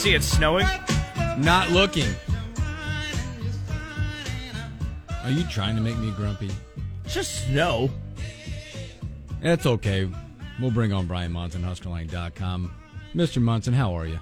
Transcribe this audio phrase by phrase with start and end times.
[0.00, 0.66] See it snowing?
[1.36, 2.08] Not looking.
[5.22, 6.48] Are you trying to make me grumpy?
[7.04, 7.90] It's just snow.
[9.42, 10.08] That's okay.
[10.58, 12.72] We'll bring on Brian Munson, HuskerLine.com.
[13.14, 13.42] Mr.
[13.42, 14.18] Munson, how are you?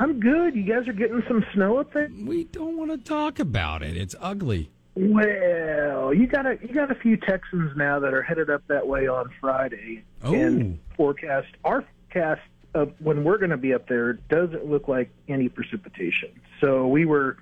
[0.00, 0.56] I'm good.
[0.56, 2.10] You guys are getting some snow up there.
[2.24, 3.96] We don't want to talk about it.
[3.96, 4.72] It's ugly.
[4.96, 8.88] Well, you got a you got a few Texans now that are headed up that
[8.88, 10.02] way on Friday.
[10.24, 10.34] Oh.
[10.34, 11.84] And forecast our
[12.16, 12.40] forecast
[12.76, 16.30] of when we're going to be up there doesn't look like any precipitation.
[16.60, 17.36] So we were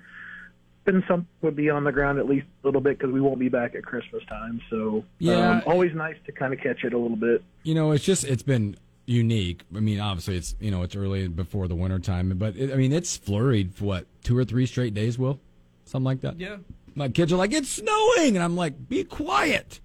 [0.85, 3.39] been some would be on the ground at least a little bit because we won't
[3.39, 4.61] be back at Christmas time.
[4.69, 5.57] So Yeah.
[5.57, 7.43] um, always nice to kind of catch it a little bit.
[7.63, 8.77] You know, it's just it's been
[9.07, 9.63] unique.
[9.75, 12.75] I mean, obviously it's you know it's early before the winter time, but it, I
[12.75, 15.39] mean it's flurried for what two or three straight days, Will,
[15.85, 16.39] something like that.
[16.39, 16.57] Yeah.
[16.97, 19.81] My kids are like, it's snowing, and I'm like, be quiet.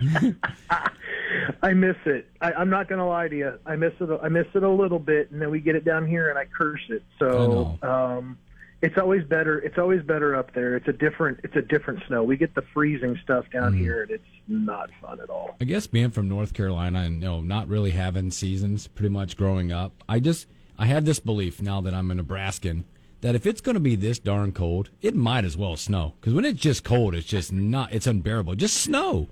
[1.62, 2.28] I miss it.
[2.40, 3.58] I, I'm not going to lie to you.
[3.66, 4.20] I miss it.
[4.22, 6.44] I miss it a little bit, and then we get it down here, and I
[6.46, 7.02] curse it.
[7.18, 8.38] So um,
[8.82, 9.58] it's always better.
[9.60, 10.76] It's always better up there.
[10.76, 11.40] It's a different.
[11.44, 12.22] It's a different snow.
[12.24, 15.56] We get the freezing stuff down here, and it's not fun at all.
[15.60, 19.36] I guess being from North Carolina and you know not really having seasons pretty much
[19.36, 20.46] growing up, I just
[20.78, 22.84] I have this belief now that I'm a Nebraskan
[23.20, 26.34] that if it's going to be this darn cold, it might as well snow because
[26.34, 28.56] when it's just cold, it's just not it's unbearable.
[28.56, 29.28] Just snow.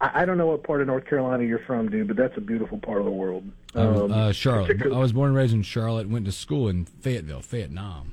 [0.00, 2.40] I, I don't know what part of North Carolina you're from, dude, but that's a
[2.40, 3.44] beautiful part of the world.
[3.74, 4.82] Um, Um, uh, Charlotte.
[4.82, 6.08] I was born and raised in Charlotte.
[6.08, 8.12] Went to school in Fayetteville, Vietnam.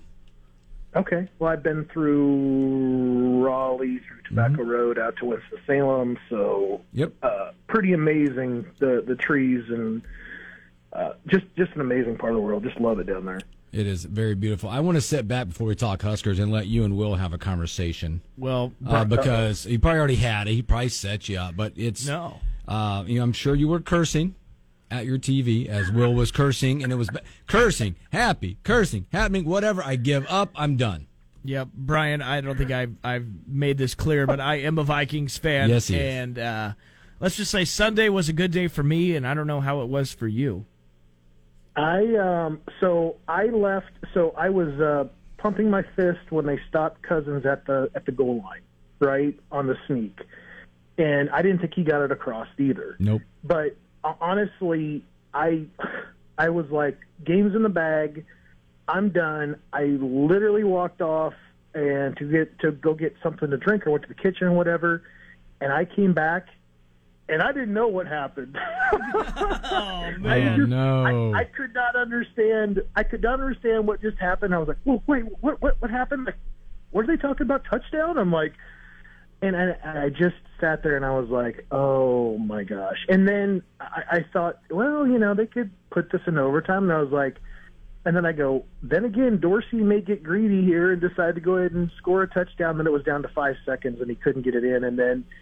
[0.96, 1.28] Okay.
[1.40, 6.18] Well, I've been through Raleigh, through Tobacco Road, out to Winston Salem.
[6.30, 7.14] So Yep.
[7.24, 8.66] uh, pretty amazing.
[8.80, 10.04] The the trees and
[10.94, 12.64] uh, just just an amazing part of the world.
[12.64, 13.42] Just love it down there.
[13.74, 14.70] It is very beautiful.
[14.70, 17.34] I want to sit back before we talk Huskers and let you and Will have
[17.34, 18.22] a conversation.
[18.38, 20.54] Well, uh, because he probably already had it.
[20.54, 22.40] He probably set you up, but it's No.
[22.68, 24.36] Uh, you know, I'm sure you were cursing
[24.92, 29.44] at your TV as Will was cursing, and it was ba- cursing, happy, cursing, happening,
[29.44, 29.84] whatever.
[29.84, 30.52] I give up.
[30.56, 31.08] I'm done.
[31.44, 32.22] Yep, Brian.
[32.22, 35.70] I don't think I've I've made this clear, but I am a Vikings fan.
[35.70, 36.02] Yes, he is.
[36.02, 36.74] and uh,
[37.20, 39.82] let's just say Sunday was a good day for me, and I don't know how
[39.82, 40.66] it was for you.
[41.76, 45.08] I um so I left so I was uh
[45.38, 48.62] pumping my fist when they stopped Cousins at the at the goal line,
[49.00, 49.38] right?
[49.52, 50.18] On the sneak.
[50.98, 52.96] And I didn't think he got it across either.
[53.00, 53.22] Nope.
[53.44, 55.04] But uh, honestly,
[55.34, 55.66] I
[56.38, 58.26] I was like games in the bag.
[58.88, 59.60] I'm done.
[59.72, 61.34] I literally walked off
[61.74, 64.54] and to get to go get something to drink or went to the kitchen or
[64.54, 65.02] whatever,
[65.60, 66.48] and I came back
[67.34, 68.58] and I didn't know what happened.
[69.76, 71.34] Oh I just- no.
[71.34, 72.82] I, I could not understand.
[72.96, 74.54] I could not understand what just happened.
[74.54, 75.62] I was like, "Well, wait, what?
[75.62, 75.82] What?
[75.82, 76.26] What happened?
[76.26, 76.36] Like,
[76.92, 77.64] what are they talking about?
[77.70, 78.54] Touchdown?" I'm like,
[79.42, 83.28] and I, and I just sat there and I was like, "Oh my gosh!" And
[83.28, 87.02] then I, I thought, well, you know, they could put this in overtime, and I
[87.02, 87.38] was like,
[88.06, 91.56] and then I go, then again, Dorsey may get greedy here and decide to go
[91.56, 92.78] ahead and score a touchdown.
[92.78, 95.24] Then it was down to five seconds, and he couldn't get it in, and then
[95.24, 95.34] I- it-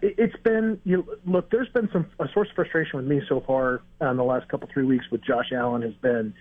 [0.00, 1.50] it's been you look.
[1.50, 4.48] There's been some a source of frustration with me so far uh, in the last
[4.48, 6.34] couple three weeks with Josh Allen has been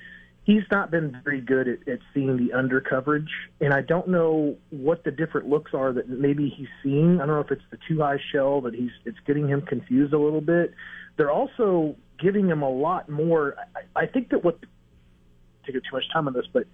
[0.44, 4.58] he's not been very good at, at seeing the under coverage, and I don't know
[4.70, 7.16] what the different looks are that maybe he's seeing.
[7.16, 10.14] I don't know if it's the too high shell that he's it's getting him confused
[10.14, 10.74] a little bit.
[11.18, 13.56] They're also giving him a lot more.
[13.76, 14.60] I, I think that what
[15.66, 16.66] take too much time on this, but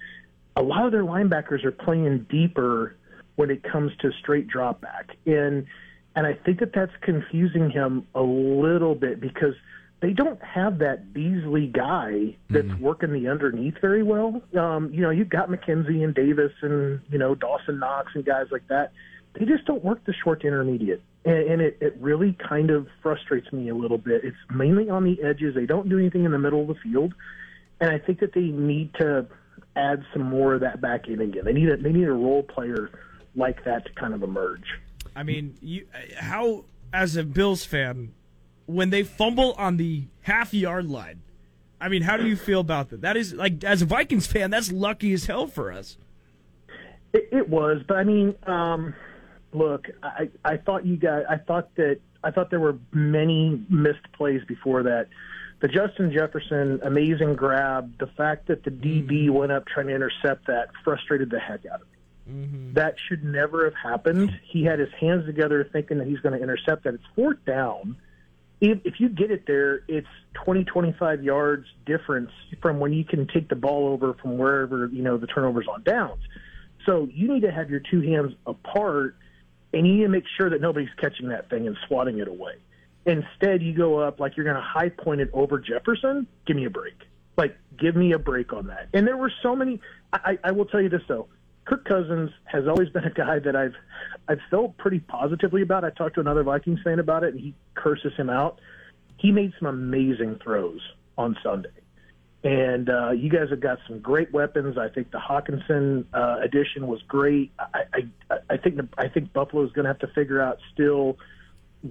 [0.56, 2.95] a lot of their linebackers are playing deeper
[3.36, 5.12] when it comes to straight drop back.
[5.25, 5.68] And
[6.18, 9.54] and I think that that's confusing him a little bit because
[10.02, 14.42] they don't have that Beasley guy that's working the underneath very well.
[14.60, 18.48] Um, you know, you've got McKenzie and Davis and, you know, Dawson Knox and guys
[18.52, 18.92] like that.
[19.34, 21.02] They just don't work the short to intermediate.
[21.25, 24.24] And, and it, it really kind of frustrates me a little bit.
[24.24, 25.56] It's mainly on the edges.
[25.56, 27.14] They don't do anything in the middle of the field
[27.80, 29.28] and I think that they need to
[29.75, 31.46] add some more of that back in again.
[31.46, 32.90] They need a they need a role player
[33.36, 34.66] like that to kind of emerge.
[35.18, 35.88] I mean, you
[36.19, 38.14] how as a Bills fan,
[38.68, 41.24] when they fumble on the half yard line,
[41.81, 43.02] I mean, how do you feel about that?
[43.02, 45.98] That is like as a Vikings fan, that's lucky as hell for us.
[47.14, 48.94] It, it was, but I mean, um,
[49.54, 54.12] look, I I thought you guys, I thought that I thought there were many missed
[54.14, 55.08] plays before that.
[55.62, 60.46] The Justin Jefferson amazing grab, the fact that the DB went up trying to intercept
[60.46, 61.96] that frustrated the heck out of me.
[62.29, 62.74] Mm-hmm.
[62.74, 64.31] That should never have happened.
[64.44, 66.94] He had his hands together thinking that he's going to intercept that.
[66.94, 67.97] It's fourth down.
[68.59, 70.07] If, if you get it there, it's
[70.45, 72.31] 20, 25 yards difference
[72.62, 75.83] from when you can take the ball over from wherever, you know, the turnovers on
[75.83, 76.21] downs.
[76.85, 79.15] So you need to have your two hands apart
[79.73, 82.56] and you need to make sure that nobody's catching that thing and swatting it away.
[83.06, 86.27] Instead, you go up like you're going to high point it over Jefferson.
[86.45, 86.95] Give me a break.
[87.38, 88.89] Like, give me a break on that.
[88.94, 89.80] And there were so many.
[90.12, 91.27] I, I will tell you this though,
[91.68, 93.75] Kirk Cousins has always been a guy that I've
[94.30, 95.84] I've felt pretty positively about.
[95.84, 98.60] I talked to another Vikings fan about it, and he curses him out.
[99.18, 100.80] He made some amazing throws
[101.18, 101.69] on Sunday,
[102.44, 104.78] and uh, you guys have got some great weapons.
[104.78, 107.52] I think the Hockenson uh, addition was great.
[107.60, 107.84] I
[108.31, 111.18] I, I think I think Buffalo's going to have to figure out still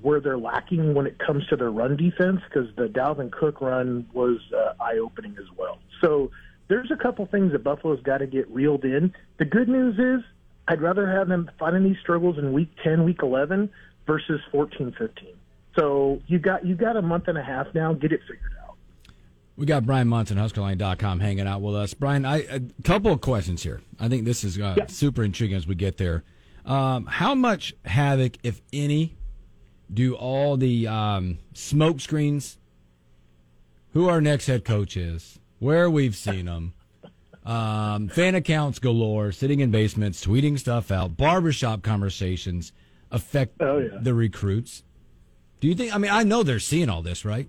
[0.01, 4.07] where they're lacking when it comes to their run defense because the Dalvin Cook run
[4.15, 5.79] was uh, eye opening as well.
[6.01, 6.31] So
[6.69, 9.15] there's a couple things that Buffalo's got to get reeled in.
[9.39, 10.25] The good news is
[10.69, 13.71] I'd rather have them finding these struggles in week 10, week 11
[14.07, 15.29] versus 14, 15.
[15.79, 17.93] So you got you got a month and a half now.
[17.93, 18.77] Get it figured out.
[19.57, 21.95] We got Brian Munson, HuskerLine.com, hanging out with us.
[21.95, 23.81] Brian, I, a couple of questions here.
[23.99, 24.87] I think this is uh, Yeah.
[24.87, 26.25] super intriguing as we get there.
[26.67, 29.17] Um, how much havoc, if any,
[29.93, 32.59] do all the um, smoke screens,
[33.93, 36.75] who our next head coach is, where we've seen them,
[37.45, 42.73] um, fan accounts galore, sitting in basements, tweeting stuff out, barbershop conversations
[43.11, 43.99] affect Oh, yeah.
[44.01, 44.83] the recruits?
[45.61, 45.95] Do you think?
[45.95, 47.49] I mean, I know they're seeing all this, right?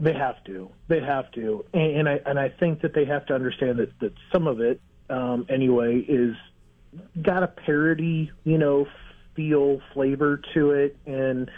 [0.00, 0.70] They have to.
[0.88, 3.98] They have to, and, and I and I think that they have to understand that
[4.00, 6.34] that some of it, um, anyway, is
[7.22, 8.86] got a parody, you know,
[9.34, 11.50] feel flavor to it, and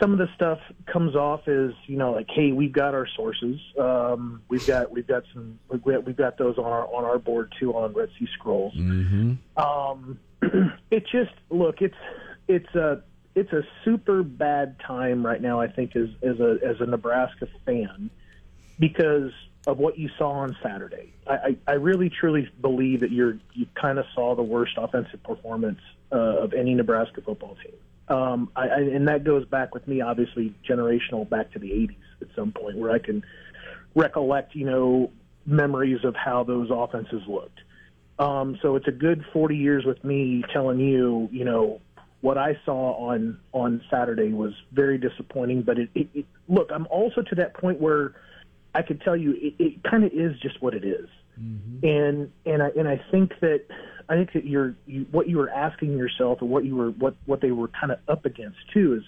[0.00, 3.60] some of the stuff comes off as you know, like, hey, we've got our sources,
[3.78, 7.18] um, we've got we've got some we've got, we've got those on our on our
[7.18, 8.72] board too on Red Sea Scrolls.
[9.56, 10.18] Um,
[10.90, 11.96] it just look, it's
[12.48, 13.02] it's a
[13.34, 15.60] it's a super bad time right now.
[15.60, 18.10] I think as as a as a Nebraska fan
[18.78, 19.32] because
[19.66, 21.12] of what you saw on Saturday.
[21.26, 25.22] I, I, I really truly believe that you're you kind of saw the worst offensive
[25.22, 25.80] performance
[26.10, 27.74] uh, of any Nebraska football team.
[28.10, 31.96] Um, I, I, and that goes back with me, obviously, generational back to the '80s
[32.22, 33.22] at some point, where I can
[33.94, 35.10] recollect, you know,
[35.46, 37.60] memories of how those offenses looked.
[38.18, 41.80] Um, so it's a good 40 years with me telling you, you know,
[42.20, 45.62] what I saw on on Saturday was very disappointing.
[45.62, 48.14] But it, it, it look, I'm also to that point where
[48.74, 51.08] I could tell you it, it kind of is just what it is.
[51.40, 51.86] Mm-hmm.
[51.86, 53.62] and and I and I think that
[54.08, 57.14] I think that you're you, what you were asking yourself, or what you were what
[57.26, 59.02] what they were kind of up against too, is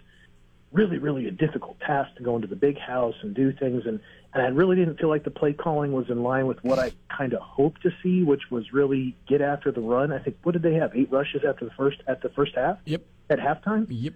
[0.73, 4.01] really really a difficult task to go into the big house and do things and
[4.33, 6.93] and I really didn't feel like the play calling was in line with what I
[7.15, 10.11] kind of hoped to see, which was really get after the run.
[10.11, 10.97] I think what did they have?
[10.97, 12.79] Eight rushes after the first at the first half.
[12.87, 13.03] Yep.
[13.29, 13.87] At halftime.
[13.91, 14.15] Yep.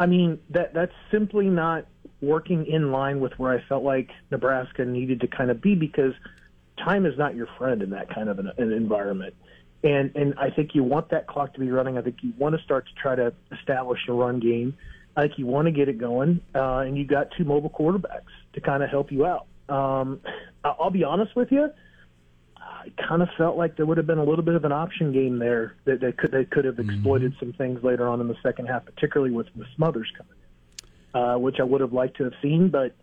[0.00, 1.86] I mean that that's simply not
[2.20, 6.14] working in line with where I felt like Nebraska needed to kind of be because
[6.78, 9.34] time is not your friend in that kind of an, an environment.
[9.84, 11.98] And and I think you want that clock to be running.
[11.98, 14.76] I think you want to start to try to establish a run game.
[15.16, 18.32] I think you want to get it going, uh, and you got two mobile quarterbacks
[18.54, 19.46] to kind of help you out.
[19.68, 20.20] Um,
[20.64, 21.70] I'll be honest with you.
[22.56, 25.12] I kind of felt like there would have been a little bit of an option
[25.12, 28.36] game there that they could they could have exploited some things later on in the
[28.42, 30.34] second half, particularly with with Smothers coming
[31.14, 32.68] in, uh, which I would have liked to have seen.
[32.68, 32.94] But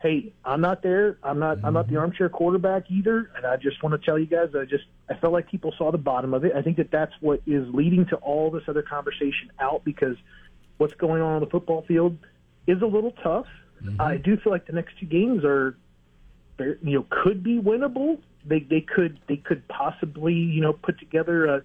[0.00, 1.18] hey, I'm not there.
[1.22, 1.58] I'm not.
[1.62, 2.00] I'm not the mm-hmm.
[2.00, 4.48] armchair quarterback either, and I just want to tell you guys.
[4.54, 6.52] I just I felt like people saw the bottom of it.
[6.54, 10.16] I think that that's what is leading to all this other conversation out because
[10.78, 12.16] what's going on on the football field
[12.66, 13.46] is a little tough.
[13.82, 14.00] Mm-hmm.
[14.00, 15.76] I do feel like the next two games are
[16.58, 18.18] you know could be winnable.
[18.44, 21.62] They they could they could possibly you know put together a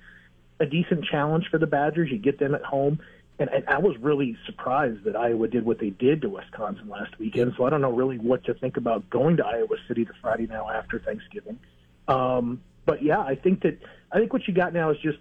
[0.60, 2.10] a decent challenge for the Badgers.
[2.12, 3.00] You get them at home,
[3.38, 7.18] and, and I was really surprised that Iowa did what they did to Wisconsin last
[7.20, 7.54] weekend.
[7.58, 10.48] So I don't know really what to think about going to Iowa City the Friday
[10.48, 11.60] now after Thanksgiving.
[12.08, 13.80] Um, but yeah, I think that
[14.12, 15.18] I think what you got now is just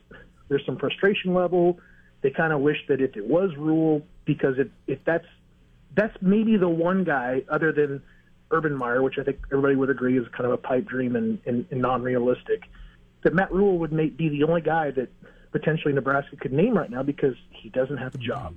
[0.48, 1.80] there's some frustration level.
[2.20, 5.26] They kind of wish that if it was Rhule, because if if that's
[5.94, 8.02] that's maybe the one guy other than
[8.50, 11.38] Urban Meyer, which I think everybody would agree is kind of a pipe dream and,
[11.46, 12.64] and, and non-realistic,
[13.22, 15.08] that Matt Rhule would make, be the only guy that
[15.54, 18.56] potentially Nebraska could name right now because he doesn't have a job.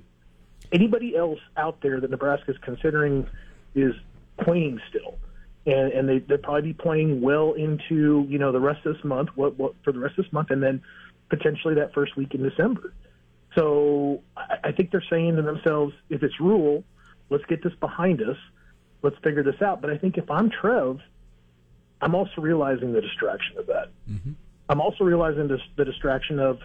[0.72, 3.24] Anybody else out there that Nebraska is considering
[3.76, 3.94] is
[4.42, 5.16] playing still,
[5.64, 9.04] and and they they'll probably be playing well into you know the rest of this
[9.04, 10.82] month, what what for the rest of this month, and then
[11.30, 12.92] potentially that first week in December.
[13.54, 16.82] So I, I think they're saying to themselves, if it's Rhule,
[17.30, 18.36] let's get this behind us,
[19.02, 19.80] let's figure this out.
[19.80, 20.98] But I think if I'm Trev,
[22.00, 23.90] I'm also realizing the distraction of that.
[24.10, 24.32] Mm-hmm.
[24.68, 26.58] I'm also realizing this, the distraction of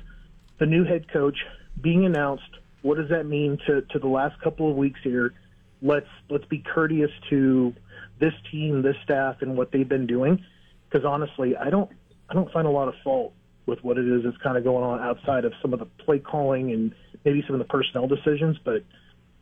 [0.64, 1.36] the new head coach
[1.82, 2.50] being announced.
[2.84, 5.34] What does that mean to, to the last couple of weeks here?
[5.82, 7.74] Let's let's be courteous to
[8.22, 10.42] this team, this staff, and what they've been doing.
[10.90, 11.92] Because honestly, I don't
[12.30, 13.34] I don't find a lot of fault
[13.66, 16.20] with what it is that's kind of going on outside of some of the play
[16.20, 18.58] calling and maybe some of the personnel decisions.
[18.64, 18.86] But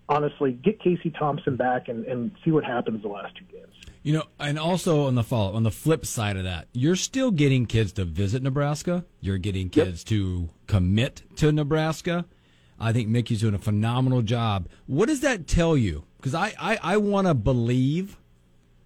[0.10, 3.76] honestly, get Casey Thompson back and, and see what happens the last two games.
[4.04, 7.30] You know, and also on the follow, on the flip side of that, you're still
[7.30, 9.06] getting kids to visit Nebraska.
[9.20, 10.08] You're getting kids yep.
[10.08, 12.26] to commit to Nebraska.
[12.80, 14.68] I think Mickey's doing a phenomenal job.
[14.88, 16.06] What does that tell you?
[16.18, 18.18] Because I, I, I want to believe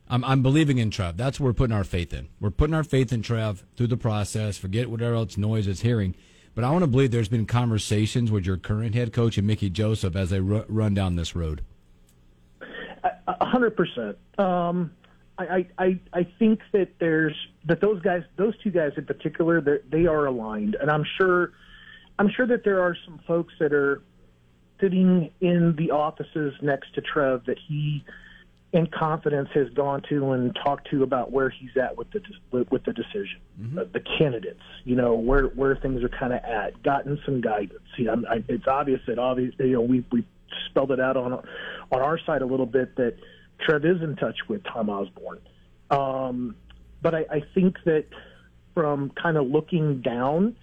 [0.10, 1.18] I'm, I'm believing in Trev.
[1.18, 2.28] That's what we're putting our faith in.
[2.40, 4.58] We're putting our faith in Trev through the process.
[4.58, 6.16] Forget whatever else noise is hearing.
[6.54, 9.70] But I want to believe there's been conversations with your current head coach and Mickey
[9.70, 11.64] Joseph as they r- run down this road.
[13.28, 14.18] A hundred percent.
[14.38, 14.92] Um,
[15.38, 20.06] I, I I think that there's that those guys, those two guys in particular, they
[20.06, 21.52] are aligned, and I'm sure,
[22.18, 24.02] I'm sure that there are some folks that are
[24.80, 28.04] sitting in the offices next to Trev that he
[28.72, 32.22] in confidence has gone to and talked to about where he's at with the
[32.70, 33.80] with the decision, mm-hmm.
[33.80, 37.80] uh, the candidates, you know where where things are kind of at, gotten some guidance.
[37.98, 40.26] You know, I, it's obvious that obviously, you know we we
[40.70, 43.16] spelled it out on on our side a little bit that
[43.60, 45.40] Trev is in touch with Tom Osborne,
[45.90, 46.56] um,
[47.02, 48.06] but I, I think that
[48.74, 50.56] from kind of looking down,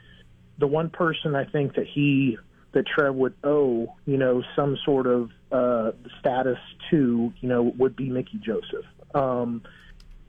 [0.58, 2.38] the one person I think that he
[2.72, 6.58] that Trev would owe, you know, some sort of uh, status
[6.90, 8.86] to, you know, would be Mickey Joseph.
[9.14, 9.62] Um,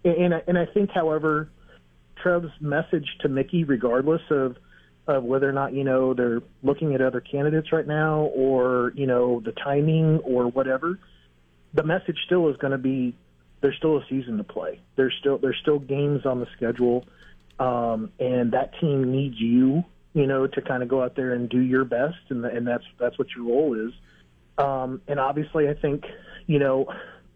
[0.03, 1.49] and, and I think, however,
[2.21, 4.57] Trev's message to Mickey, regardless of
[5.05, 9.05] of whether or not you know they're looking at other candidates right now, or you
[9.05, 10.99] know the timing or whatever,
[11.73, 13.15] the message still is going to be
[13.61, 14.79] there's still a season to play.
[14.95, 17.05] There's still there's still games on the schedule,
[17.59, 21.49] um, and that team needs you you know, to kind of go out there and
[21.49, 23.93] do your best, and and that's that's what your role is.
[24.57, 26.05] Um, and obviously, I think
[26.45, 26.85] you know,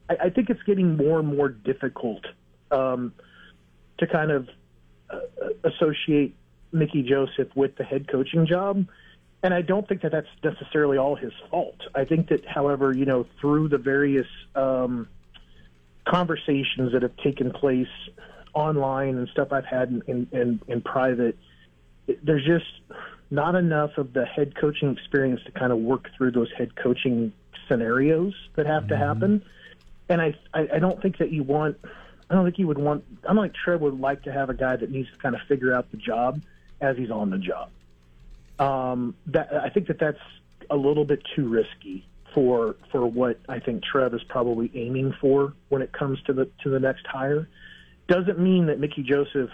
[0.09, 2.23] I, I think it's getting more and more difficult
[2.71, 3.13] um,
[3.97, 4.47] to kind of
[5.09, 5.19] uh,
[5.63, 6.35] associate
[6.71, 8.85] Mickey Joseph with the head coaching job.
[9.43, 11.77] And I don't think that that's necessarily all his fault.
[11.93, 15.07] I think that, however, you know, through the various um,
[16.05, 17.87] conversations that have taken place
[18.53, 21.37] online and stuff I've had in, in, in, in private,
[22.23, 22.65] there's just
[23.29, 27.31] not enough of the head coaching experience to kind of work through those head coaching
[27.67, 28.89] scenarios that have mm-hmm.
[28.89, 29.45] to happen.
[30.09, 31.77] And I, I, I don't think that you want.
[32.29, 33.03] I don't think you would want.
[33.27, 35.41] I don't think Trev would like to have a guy that needs to kind of
[35.47, 36.41] figure out the job
[36.81, 37.69] as he's on the job.
[38.59, 40.17] Um, that I think that that's
[40.69, 45.53] a little bit too risky for for what I think Trev is probably aiming for
[45.69, 47.47] when it comes to the to the next hire
[48.07, 49.49] doesn't mean that Mickey Joseph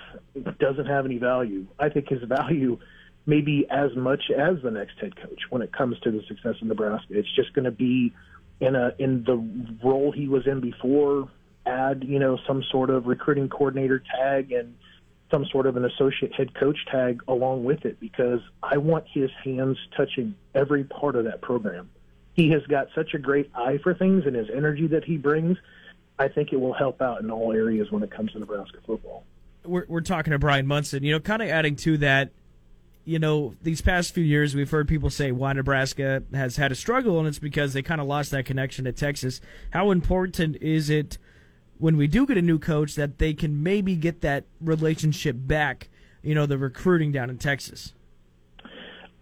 [0.60, 1.66] doesn't have any value.
[1.80, 2.78] I think his value
[3.26, 6.56] may be as much as the next head coach when it comes to the success
[6.62, 7.18] of Nebraska.
[7.18, 8.14] It's just going to be
[8.60, 9.38] in a in the
[9.84, 11.30] role he was in before.
[11.66, 14.76] Add you know some sort of recruiting coordinator tag and
[15.34, 19.32] some sort of an associate head coach tag along with it because I want his
[19.44, 21.90] hands touching every part of that program.
[22.34, 25.58] He has got such a great eye for things and his energy that he brings
[26.20, 29.24] I think it will help out in all areas when it comes to Nebraska football.
[29.66, 31.04] We're, we're talking to Brian Munson.
[31.04, 32.32] You know, kind of adding to that,
[33.06, 36.76] you know, these past few years we've heard people say why Nebraska has had a
[36.76, 39.42] struggle, and it's because they kind of lost that connection to Texas.
[39.72, 41.18] How important is it
[41.84, 45.90] when we do get a new coach that they can maybe get that relationship back?
[46.22, 47.94] You know, the recruiting down in Texas.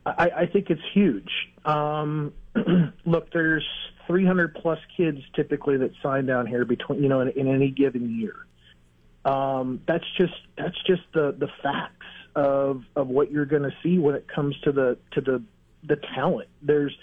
[0.05, 1.31] I, I think it's huge.
[1.65, 2.33] Um,
[3.05, 3.67] look, there's
[4.05, 8.15] 300 plus kids typically that sign down here between you know in, in any given
[8.19, 8.35] year.
[9.25, 13.97] Um, that's just that's just the the facts of of what you're going to see
[13.97, 15.41] when it comes to the to the
[15.83, 16.49] the talent.
[16.61, 16.95] There's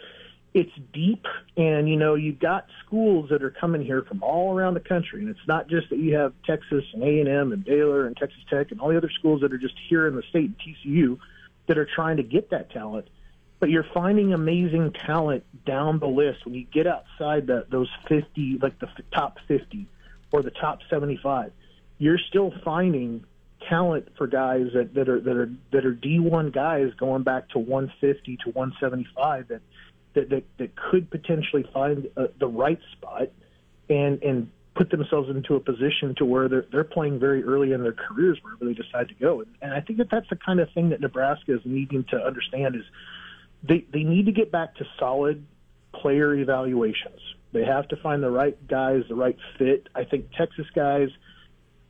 [0.58, 1.24] it's deep,
[1.56, 5.20] and you know you've got schools that are coming here from all around the country,
[5.20, 8.16] and it's not just that you have Texas and A and M and Baylor and
[8.16, 10.56] Texas Tech and all the other schools that are just here in the state, and
[10.58, 11.18] TCU,
[11.66, 13.08] that are trying to get that talent
[13.60, 18.58] but you're finding amazing talent down the list when you get outside the, those 50,
[18.62, 19.86] like the top 50
[20.30, 21.52] or the top 75.
[21.98, 23.24] You're still finding
[23.68, 27.58] talent for guys that, that are that are that are D1 guys going back to
[27.58, 29.60] 150 to 175 that
[30.18, 33.28] that that, that could potentially find uh, the right spot
[33.88, 37.82] and and put themselves into a position to where they're they're playing very early in
[37.82, 39.40] their careers wherever they decide to go.
[39.40, 42.16] And, and I think that that's the kind of thing that Nebraska is needing to
[42.16, 42.82] understand is
[43.62, 45.44] they they need to get back to solid
[45.92, 47.20] player evaluations.
[47.52, 49.88] They have to find the right guys, the right fit.
[49.94, 51.08] I think Texas guys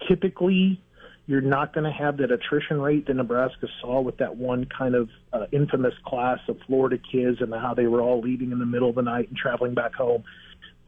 [0.06, 0.80] typically
[1.28, 4.94] you're not going to have that attrition rate that Nebraska saw with that one kind
[4.94, 8.66] of uh, infamous class of Florida kids and how they were all leaving in the
[8.66, 10.25] middle of the night and traveling back home.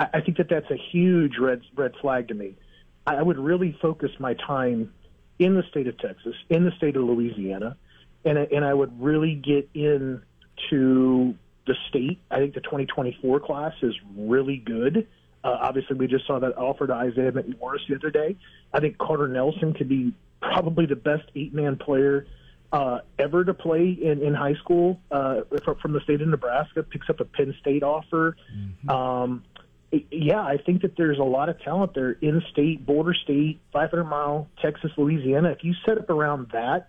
[0.00, 2.56] I, I think that that's a huge red red flag to me.
[3.06, 4.94] I would really focus my time
[5.38, 7.76] in the state of Texas, in the state of Louisiana,
[8.24, 11.34] and and I would really get into
[11.66, 12.18] the state.
[12.30, 15.06] I think the 2024 class is really good.
[15.42, 18.36] Uh, obviously, we just saw that offer to Isaiah McMorris the other day.
[18.72, 22.26] I think Carter Nelson could be probably the best eight man player
[22.72, 26.82] uh, ever to play in, in high school uh, from, from the state of Nebraska.
[26.82, 28.36] Picks up a Penn State offer.
[28.54, 28.90] Mm-hmm.
[28.90, 29.44] Um,
[30.10, 34.04] yeah, I think that there's a lot of talent there in state, border state, 500
[34.04, 35.50] mile Texas, Louisiana.
[35.50, 36.88] If you set up around that,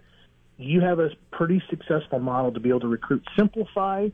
[0.57, 3.23] you have a pretty successful model to be able to recruit.
[3.35, 4.09] Simplify,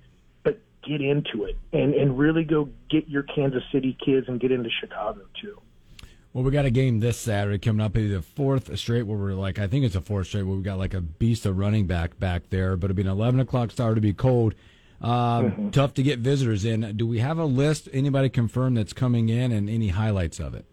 [0.88, 4.70] get into it and, and really go get your Kansas City kids and get into
[4.82, 5.60] Chicago too.
[6.34, 9.34] Well, we got a game this Saturday coming up, maybe the fourth straight where we're
[9.34, 11.88] like, I think it's a fourth straight where we got like a beast of running
[11.88, 14.54] back back there, but it'll be an 11 o'clock start to be cold.
[15.02, 15.70] Uh, mm-hmm.
[15.70, 16.96] Tough to get visitors in.
[16.96, 17.88] Do we have a list?
[17.94, 20.66] Anybody confirmed that's coming in and any highlights of it?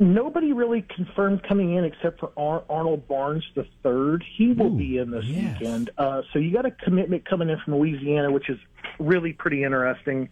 [0.00, 4.24] Nobody really confirmed coming in except for Ar- Arnold Barnes the third.
[4.36, 5.58] He will Ooh, be in this yes.
[5.58, 5.90] weekend.
[5.98, 8.58] Uh, so you got a commitment coming in from Louisiana, which is
[8.98, 10.28] really pretty interesting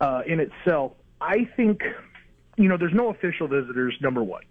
[0.00, 0.92] uh, in itself.
[1.20, 1.82] I think
[2.56, 3.94] you know, there's no official visitors.
[4.00, 4.42] Number one,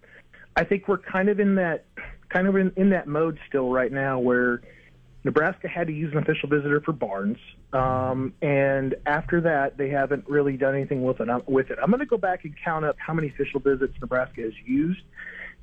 [0.56, 1.84] I think we're kind of in that
[2.28, 4.62] kind of in, in that mode still right now where
[5.24, 7.38] Nebraska had to use an official visitor for Barnes,
[7.72, 11.28] um, and after that, they haven't really done anything with it.
[11.46, 14.42] With it, I'm going to go back and count up how many official visits Nebraska
[14.42, 15.02] has used,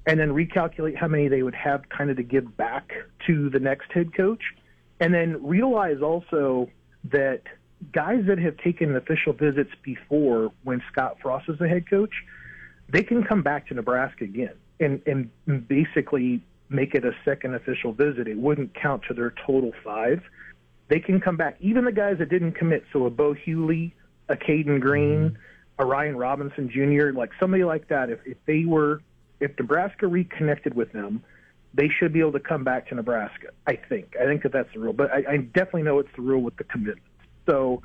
[0.05, 2.93] and then recalculate how many they would have kind of to give back
[3.27, 4.41] to the next head coach,
[5.01, 6.69] and then realize also
[7.11, 7.41] that
[7.91, 12.13] guys that have taken official visits before when Scott Frost is the head coach,
[12.89, 17.93] they can come back to Nebraska again and, and basically make it a second official
[17.93, 18.27] visit.
[18.27, 20.21] It wouldn't count to their total five.
[20.87, 21.57] They can come back.
[21.59, 23.91] Even the guys that didn't commit, so a Bo Hughley,
[24.27, 25.37] a Caden Green,
[25.77, 29.01] a Ryan Robinson Jr., like somebody like that, if, if they were,
[29.39, 31.23] if Nebraska reconnected with them,
[31.73, 33.49] they should be able to come back to Nebraska.
[33.67, 34.15] I think.
[34.19, 34.93] I think that that's the rule.
[34.93, 37.01] But I, I definitely know it's the rule with the commitment.
[37.49, 37.81] So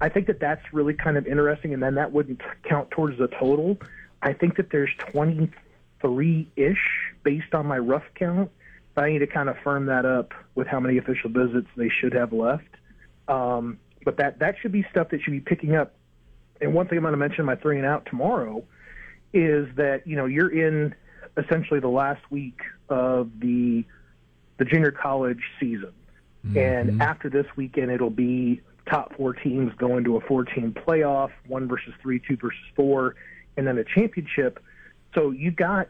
[0.00, 3.28] I think that that's really kind of interesting, and then that wouldn't count towards the
[3.28, 3.78] total.
[4.22, 6.76] I think that there's 23 ish
[7.22, 8.50] based on my rough count.
[8.94, 11.88] But I need to kind of firm that up with how many official visits they
[11.88, 12.64] should have left.
[13.28, 15.94] Um, but that that should be stuff that should be picking up.
[16.60, 18.64] And one thing I'm going to mention in my three and out tomorrow
[19.32, 20.94] is that you know you're in
[21.36, 23.84] essentially the last week of the
[24.56, 25.92] the junior college season,
[26.44, 26.58] mm-hmm.
[26.58, 31.30] and after this weekend it'll be top four teams go into a four team playoff,
[31.46, 33.14] one versus three, two versus four,
[33.56, 34.62] and then a championship.
[35.14, 35.88] So you've got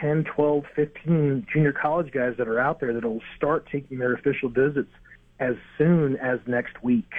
[0.00, 4.14] 10, 12, 15 junior college guys that are out there that will start taking their
[4.14, 4.90] official visits
[5.40, 7.10] as soon as next week.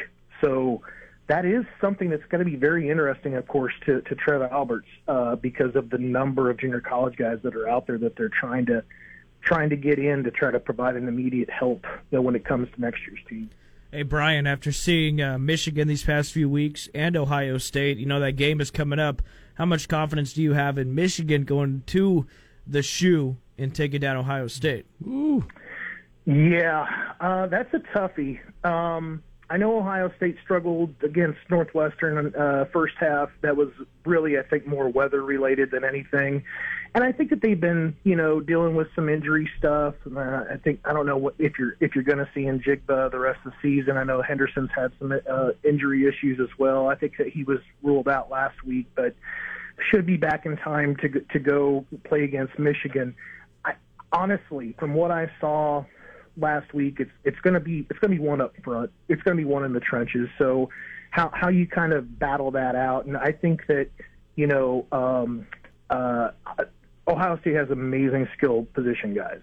[0.41, 0.81] So
[1.27, 4.87] that is something that's going to be very interesting, of course, to, to Trevor Alberts
[5.07, 8.29] uh, because of the number of junior college guys that are out there that they're
[8.29, 8.83] trying to
[9.41, 12.43] trying to get in to try to provide an immediate help you know, when it
[12.43, 13.49] comes to next year's team.
[13.91, 18.19] Hey, Brian, after seeing uh, Michigan these past few weeks and Ohio State, you know
[18.19, 19.23] that game is coming up.
[19.55, 22.27] How much confidence do you have in Michigan going to
[22.67, 24.85] the shoe and taking down Ohio State?
[25.07, 25.43] Ooh.
[26.25, 26.85] Yeah,
[27.19, 28.39] uh, that's a toughie.
[28.63, 33.31] Um, I know Ohio State struggled against Northwestern uh, first half.
[33.41, 33.69] That was
[34.05, 36.43] really, I think, more weather related than anything.
[36.95, 39.93] And I think that they've been, you know, dealing with some injury stuff.
[40.05, 43.11] Uh, I think I don't know what, if you're if you're going to see Njigba
[43.11, 43.97] the rest of the season.
[43.97, 46.87] I know Henderson's had some uh, injury issues as well.
[46.87, 49.15] I think that he was ruled out last week, but
[49.91, 53.15] should be back in time to to go play against Michigan.
[53.63, 53.73] I,
[54.11, 55.85] honestly, from what I saw
[56.37, 58.89] last week, it's it's going to be it's going to be one up front.
[59.07, 60.27] It's going to be one in the trenches.
[60.39, 60.71] So
[61.11, 63.89] how how you kind of battle that out, and I think that
[64.35, 64.87] you know.
[64.91, 65.45] Um,
[65.89, 66.31] uh,
[67.09, 69.39] Ohio State has amazing skilled position guys,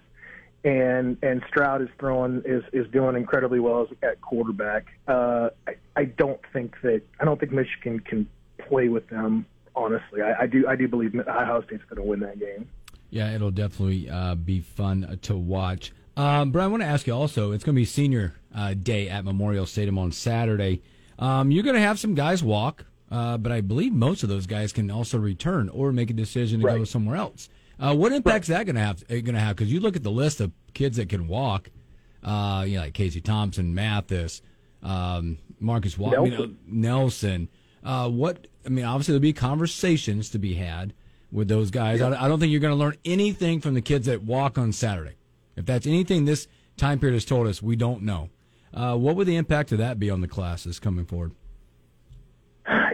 [0.64, 4.86] and and Stroud is throwing is is doing incredibly well at quarterback.
[5.08, 8.28] Uh, I, I don't think that I don't think Michigan can
[8.68, 9.46] play with them.
[9.74, 12.68] Honestly, I, I do I do believe Ohio State's going to win that game.
[13.10, 15.92] Yeah, it'll definitely uh, be fun to watch.
[16.16, 17.52] Um, I want to ask you also.
[17.52, 20.82] It's going to be Senior uh, Day at Memorial Stadium on Saturday.
[21.18, 24.46] Um, you're going to have some guys walk uh, but I believe most of those
[24.46, 27.48] guys can also return or make a decision to go somewhere else.
[27.78, 29.06] Uh, what impact's that going to have?
[29.08, 31.70] Going to have because you look at the list of kids that can walk,
[32.24, 34.40] uh, you know, like Casey Thompson, Mathis,
[34.82, 36.50] um, Marcus Wa- I mean, Nelson.
[36.50, 37.48] uh, Nelson.
[37.84, 40.94] Uh, what I mean, obviously there'll be conversations to be had
[41.30, 42.00] with those guys.
[42.00, 44.72] I, I don't think you're going to learn anything from the kids that walk on
[44.72, 45.16] Saturday.
[45.54, 48.30] If that's anything this time period has told us, we don't know.
[48.74, 51.32] Uh, what would the impact of that be on the classes coming forward?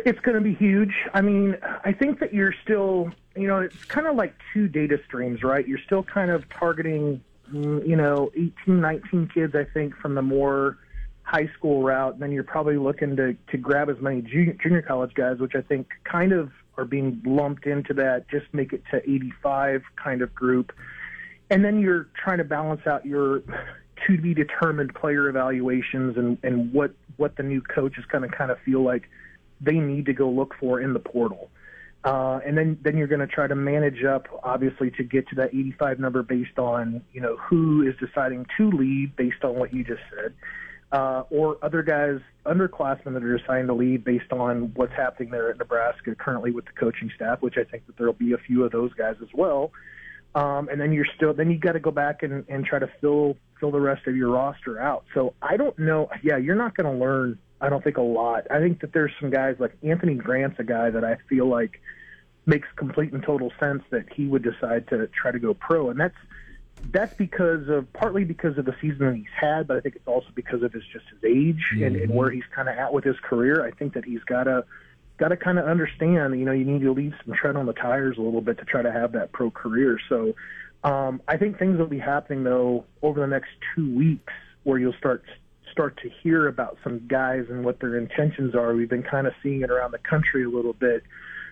[0.05, 0.95] It's going to be huge.
[1.15, 4.99] I mean, I think that you're still, you know, it's kind of like two data
[5.07, 5.67] streams, right?
[5.67, 10.23] You're still kind of targeting, mm, you know, 18, 19 kids, I think, from the
[10.23, 10.79] more
[11.23, 12.15] high school route.
[12.15, 15.55] And then you're probably looking to, to grab as many junior, junior college guys, which
[15.55, 20.23] I think kind of are being lumped into that, just make it to 85 kind
[20.23, 20.73] of group.
[21.51, 23.43] And then you're trying to balance out your
[24.07, 28.37] to be determined player evaluations and, and what, what the new coach is going to
[28.37, 29.09] kind of feel like
[29.63, 31.51] they need to go look for in the portal.
[32.05, 35.37] Uh, and then, then you're going to try to manage up, obviously, to get to
[35.37, 39.73] that 85 number based on, you know, who is deciding to leave based on what
[39.73, 40.35] you just said,
[40.91, 45.51] uh, or other guys, underclassmen that are deciding to leave based on what's happening there
[45.51, 48.65] at Nebraska currently with the coaching staff, which I think that there'll be a few
[48.65, 49.71] of those guys as well.
[50.35, 52.91] Um, and then you're still, then you got to go back and, and try to
[53.01, 55.05] fill fill the rest of your roster out.
[55.15, 56.11] So I don't know.
[56.23, 57.39] Yeah, you're not going to learn.
[57.63, 58.49] I don't think a lot.
[58.51, 61.81] I think that there's some guys like Anthony Grant's a guy that I feel like
[62.45, 65.99] makes complete and total sense that he would decide to try to go pro, and
[65.99, 66.17] that's
[66.91, 70.09] that's because of partly because of the season that he's had, but I think it's
[70.09, 73.05] also because of his just his age and, and where he's kind of at with
[73.05, 73.65] his career.
[73.65, 74.65] I think that he's got to
[75.19, 77.73] got to kind of understand, you know, you need to leave some tread on the
[77.73, 80.01] tires a little bit to try to have that pro career.
[80.09, 80.35] So
[80.83, 84.33] um, I think things will be happening though over the next two weeks
[84.65, 85.25] where you'll start
[85.73, 88.75] start to hear about some guys and what their intentions are.
[88.75, 91.03] We've been kind of seeing it around the country a little bit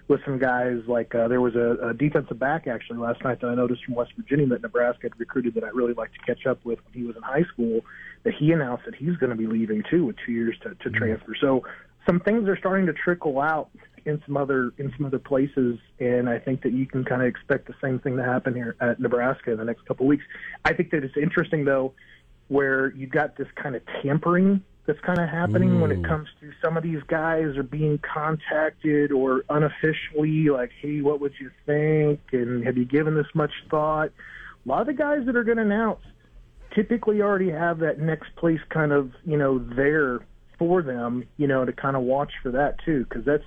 [0.09, 3.47] with some guys like uh, there was a, a defensive back actually last night that
[3.47, 6.47] I noticed from West Virginia that Nebraska had recruited that I really like to catch
[6.47, 7.81] up with when he was in high school.
[8.25, 10.91] That he announced that he's going to be leaving too with two years to, to
[10.91, 11.35] transfer.
[11.41, 11.63] So
[12.07, 13.71] some things are starting to trickle out
[14.05, 17.29] in some other in some other places, and I think that you can kind of
[17.29, 20.25] expect the same thing to happen here at Nebraska in the next couple of weeks.
[20.65, 21.93] I think that it's interesting though,
[22.51, 26.09] where you've got this kind of tampering that's kind of happening when it mm.
[26.09, 31.33] comes to some of these guys are being contacted or unofficially like, hey, what would
[31.39, 32.19] you think?
[32.33, 34.11] And have you given this much thought?
[34.67, 36.01] A lot of the guys that are going to announce
[36.75, 40.27] typically already have that next place kind of, you know, there
[40.59, 43.45] for them, you know, to kind of watch for that too, because that's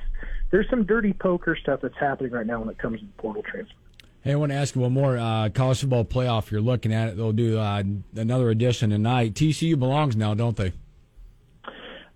[0.52, 3.76] there's some dirty poker stuff that's happening right now when it comes to portal transfer.
[4.24, 5.18] Hey, I want to ask you one more.
[5.18, 7.18] Uh, college football playoff, you're looking at it.
[7.18, 7.84] They'll do uh,
[8.16, 9.34] another edition tonight.
[9.34, 10.72] TCU belongs now, don't they?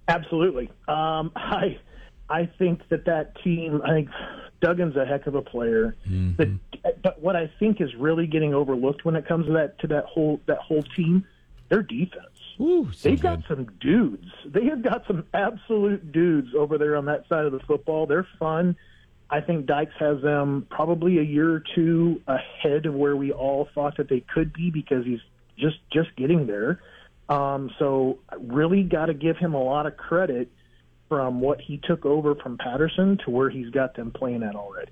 [0.07, 0.69] Absolutely.
[0.87, 1.77] Um, I
[2.29, 3.81] I think that that team.
[3.83, 4.09] I think
[4.61, 5.95] Duggan's a heck of a player.
[6.37, 6.47] But,
[7.03, 10.05] but what I think is really getting overlooked when it comes to that to that
[10.05, 11.25] whole that whole team,
[11.67, 12.23] their defense.
[12.59, 14.31] Ooh, so They've got some dudes.
[14.45, 18.07] They have got some absolute dudes over there on that side of the football.
[18.07, 18.77] They're fun.
[19.29, 23.67] I think Dykes has them probably a year or two ahead of where we all
[23.75, 25.19] thought that they could be because he's
[25.57, 26.81] just just getting there.
[27.29, 30.49] Um, so really got to give him a lot of credit
[31.09, 34.91] from what he took over from Patterson to where he's got them playing at already.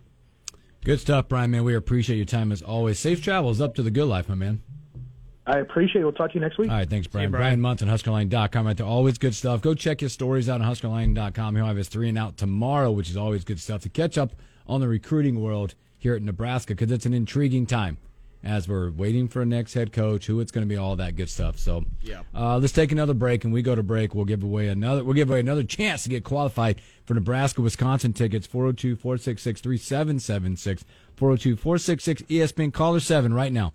[0.84, 1.64] Good stuff, Brian, man.
[1.64, 3.00] We appreciate your time as always.
[3.00, 4.62] Safe travels up to the good life, my man.
[5.48, 6.04] I appreciate it.
[6.06, 6.70] We'll talk to you next week.
[6.72, 7.26] All right, thanks, Brian.
[7.26, 7.62] you, Brian Brian.
[7.62, 8.86] Munson, HuskerLine.com right there.
[8.86, 9.62] Always good stuff.
[9.62, 11.56] Go check his stories out on HuskerLine.com.
[11.56, 14.34] He'll have his three and out tomorrow, which is always good stuff to catch up
[14.68, 17.98] on the recruiting world here at Nebraska because it's an intriguing time
[18.44, 21.16] as we're waiting for a next head coach, who it's going to be, all that
[21.16, 21.58] good stuff.
[21.58, 22.22] So, Yeah.
[22.36, 24.14] uh, let's take another break, and we go to break.
[24.14, 25.04] We'll give away another.
[25.04, 28.46] We'll give away another chance to get qualified for Nebraska, Wisconsin tickets.
[28.46, 30.86] 402 466 3776.
[31.16, 33.74] 402 466 ESPN caller seven right now.